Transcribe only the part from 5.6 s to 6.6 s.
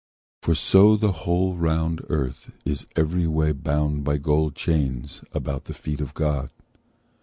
the feet of God.